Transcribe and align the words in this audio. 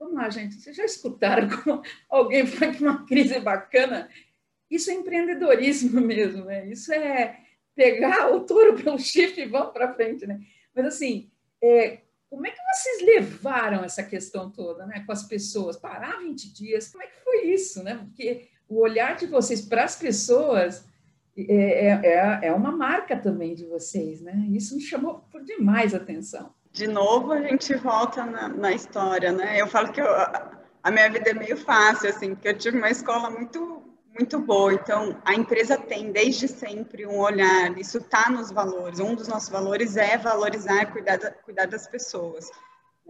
vamos 0.00 0.14
lá, 0.14 0.30
gente, 0.30 0.54
vocês 0.54 0.74
já 0.74 0.84
escutaram 0.84 1.48
como 1.62 1.82
alguém 2.08 2.46
foi 2.46 2.72
para 2.72 2.80
uma 2.80 3.06
crise 3.06 3.38
bacana? 3.38 4.08
Isso 4.70 4.90
é 4.90 4.94
empreendedorismo 4.94 6.00
mesmo, 6.00 6.46
né? 6.46 6.66
Isso 6.66 6.90
é 6.92 7.38
pegar 7.74 8.32
o 8.32 8.40
touro 8.40 8.82
pelo 8.82 8.98
chifre 8.98 9.42
e 9.42 9.46
vamos 9.46 9.72
para 9.72 9.94
frente, 9.94 10.26
né? 10.26 10.40
Mas 10.74 10.86
assim, 10.86 11.30
é, 11.62 11.98
como 12.30 12.46
é 12.46 12.50
que 12.50 12.58
vocês 12.72 13.02
levaram 13.02 13.84
essa 13.84 14.02
questão 14.02 14.50
toda, 14.50 14.86
né, 14.86 15.04
com 15.04 15.12
as 15.12 15.24
pessoas? 15.24 15.76
Parar 15.76 16.18
20 16.20 16.52
dias, 16.52 16.88
como 16.88 17.04
é 17.04 17.06
que 17.06 17.20
foi 17.22 17.46
isso, 17.48 17.82
né? 17.82 17.96
Porque 17.96 18.48
o 18.68 18.80
olhar 18.80 19.16
de 19.16 19.26
vocês 19.26 19.60
para 19.60 19.84
as 19.84 19.96
pessoas 19.96 20.84
é, 21.48 21.86
é, 21.86 22.00
é, 22.02 22.48
é 22.48 22.52
uma 22.52 22.72
marca 22.72 23.16
também 23.16 23.54
de 23.54 23.64
vocês, 23.66 24.20
né? 24.20 24.46
Isso 24.50 24.74
me 24.74 24.82
chamou 24.82 25.24
por 25.30 25.42
demais 25.42 25.94
atenção. 25.94 26.54
De 26.72 26.86
novo, 26.86 27.32
a 27.32 27.40
gente 27.40 27.74
volta 27.74 28.24
na, 28.24 28.48
na 28.48 28.72
história, 28.72 29.32
né? 29.32 29.60
Eu 29.60 29.66
falo 29.66 29.92
que 29.92 30.00
eu, 30.00 30.06
a 30.06 30.90
minha 30.90 31.10
vida 31.10 31.30
é 31.30 31.34
meio 31.34 31.56
fácil, 31.56 32.08
assim, 32.08 32.34
porque 32.34 32.48
eu 32.48 32.58
tive 32.58 32.78
uma 32.78 32.90
escola 32.90 33.30
muito 33.30 33.82
muito 34.12 34.40
boa. 34.40 34.74
Então, 34.74 35.16
a 35.24 35.34
empresa 35.34 35.78
tem 35.78 36.10
desde 36.12 36.48
sempre 36.48 37.06
um 37.06 37.18
olhar, 37.18 37.76
isso 37.78 37.98
está 37.98 38.28
nos 38.28 38.50
valores. 38.50 38.98
Um 38.98 39.14
dos 39.14 39.28
nossos 39.28 39.48
valores 39.48 39.96
é 39.96 40.18
valorizar 40.18 40.82
e 40.82 40.86
cuidar, 40.86 41.18
cuidar 41.44 41.66
das 41.66 41.86
pessoas. 41.86 42.50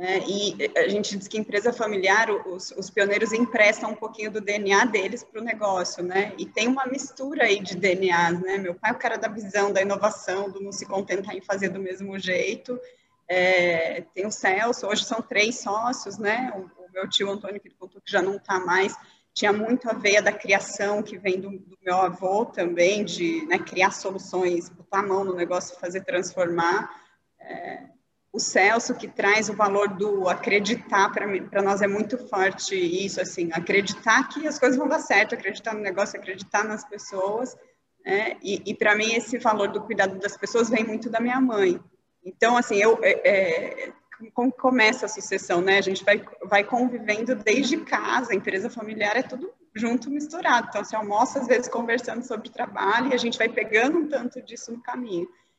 Né? 0.00 0.20
E 0.26 0.56
a 0.78 0.88
gente 0.88 1.14
diz 1.14 1.28
que 1.28 1.36
empresa 1.36 1.74
familiar, 1.74 2.30
os, 2.30 2.70
os 2.70 2.88
pioneiros 2.88 3.34
emprestam 3.34 3.90
um 3.90 3.94
pouquinho 3.94 4.30
do 4.30 4.40
DNA 4.40 4.86
deles 4.86 5.22
para 5.22 5.42
o 5.42 5.44
negócio, 5.44 6.02
né? 6.02 6.32
E 6.38 6.46
tem 6.46 6.68
uma 6.68 6.86
mistura 6.86 7.44
aí 7.44 7.60
de 7.60 7.76
DNAs, 7.76 8.40
né? 8.40 8.56
Meu 8.56 8.74
pai 8.74 8.92
é 8.92 8.94
o 8.94 8.98
cara 8.98 9.18
da 9.18 9.28
visão, 9.28 9.70
da 9.70 9.82
inovação, 9.82 10.48
do 10.48 10.58
não 10.58 10.72
se 10.72 10.86
contentar 10.86 11.36
em 11.36 11.42
fazer 11.42 11.68
do 11.68 11.78
mesmo 11.78 12.18
jeito. 12.18 12.80
É, 13.28 14.02
tem 14.14 14.24
o 14.24 14.30
Celso, 14.30 14.86
hoje 14.86 15.04
são 15.04 15.20
três 15.20 15.58
sócios, 15.58 16.16
né? 16.16 16.50
O, 16.56 16.60
o 16.82 16.90
meu 16.94 17.06
tio 17.06 17.30
Antônio, 17.30 17.60
que 17.60 17.68
contou 17.68 18.00
que 18.00 18.10
já 18.10 18.22
não 18.22 18.36
está 18.36 18.58
mais, 18.58 18.96
tinha 19.34 19.52
muito 19.52 19.90
a 19.90 19.92
veia 19.92 20.22
da 20.22 20.32
criação 20.32 21.02
que 21.02 21.18
vem 21.18 21.38
do, 21.38 21.50
do 21.50 21.76
meu 21.84 21.98
avô 21.98 22.46
também, 22.46 23.04
de 23.04 23.44
né, 23.44 23.58
criar 23.58 23.90
soluções, 23.90 24.70
botar 24.70 25.00
a 25.00 25.06
mão 25.06 25.24
no 25.24 25.34
negócio 25.34 25.78
fazer 25.78 26.02
transformar. 26.04 26.88
É, 27.38 27.99
o 28.32 28.38
Celso, 28.38 28.94
que 28.94 29.08
traz 29.08 29.48
o 29.48 29.54
valor 29.54 29.88
do 29.88 30.28
acreditar, 30.28 31.10
para 31.10 31.62
nós 31.62 31.82
é 31.82 31.86
muito 31.86 32.16
forte 32.28 32.76
isso, 32.76 33.20
assim, 33.20 33.50
acreditar 33.52 34.28
que 34.28 34.46
as 34.46 34.58
coisas 34.58 34.78
vão 34.78 34.88
dar 34.88 35.00
certo, 35.00 35.34
acreditar 35.34 35.74
no 35.74 35.80
negócio, 35.80 36.18
acreditar 36.18 36.64
nas 36.64 36.84
pessoas. 36.84 37.56
Né? 38.04 38.36
E, 38.42 38.62
e 38.66 38.74
para 38.74 38.94
mim, 38.94 39.14
esse 39.14 39.36
valor 39.38 39.68
do 39.68 39.82
cuidado 39.82 40.18
das 40.18 40.36
pessoas 40.36 40.70
vem 40.70 40.84
muito 40.84 41.10
da 41.10 41.20
minha 41.20 41.40
mãe. 41.40 41.80
Então, 42.24 42.56
assim, 42.56 42.76
eu, 42.76 42.98
é, 43.02 43.88
é 43.88 43.92
como 44.34 44.52
começa 44.52 45.06
a 45.06 45.08
sucessão, 45.08 45.60
né? 45.60 45.78
A 45.78 45.82
gente 45.82 46.04
vai, 46.04 46.22
vai 46.44 46.62
convivendo 46.62 47.34
desde 47.34 47.78
casa, 47.78 48.34
empresa 48.34 48.68
familiar 48.68 49.16
é 49.16 49.22
tudo 49.22 49.50
junto, 49.74 50.10
misturado. 50.10 50.66
Então, 50.68 50.84
se 50.84 50.94
almoça 50.94 51.40
às 51.40 51.46
vezes 51.46 51.68
conversando 51.68 52.22
sobre 52.22 52.50
trabalho 52.50 53.10
e 53.10 53.14
a 53.14 53.18
gente 53.18 53.38
vai 53.38 53.48
pegando 53.48 53.98
um 53.98 54.08
tanto 54.08 54.42
disso 54.42 54.72
no 54.72 54.82
caminho. 54.82 55.28